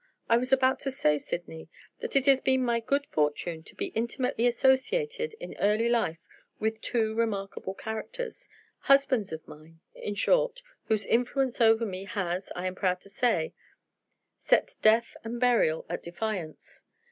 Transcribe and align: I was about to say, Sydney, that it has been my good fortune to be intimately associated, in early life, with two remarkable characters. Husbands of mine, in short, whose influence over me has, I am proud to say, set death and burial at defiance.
I 0.27 0.37
was 0.37 0.51
about 0.51 0.79
to 0.79 0.89
say, 0.89 1.19
Sydney, 1.19 1.69
that 1.99 2.15
it 2.15 2.25
has 2.25 2.41
been 2.41 2.65
my 2.65 2.79
good 2.79 3.05
fortune 3.11 3.61
to 3.65 3.75
be 3.75 3.89
intimately 3.93 4.47
associated, 4.47 5.35
in 5.39 5.55
early 5.59 5.87
life, 5.89 6.17
with 6.59 6.81
two 6.81 7.13
remarkable 7.13 7.75
characters. 7.75 8.49
Husbands 8.79 9.31
of 9.31 9.47
mine, 9.47 9.79
in 9.93 10.15
short, 10.15 10.63
whose 10.85 11.05
influence 11.05 11.61
over 11.61 11.85
me 11.85 12.05
has, 12.05 12.51
I 12.55 12.65
am 12.65 12.73
proud 12.73 12.99
to 13.01 13.09
say, 13.09 13.53
set 14.39 14.73
death 14.81 15.15
and 15.23 15.39
burial 15.39 15.85
at 15.87 16.01
defiance. 16.01 16.83